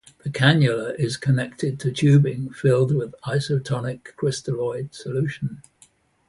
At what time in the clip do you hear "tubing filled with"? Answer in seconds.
1.91-3.11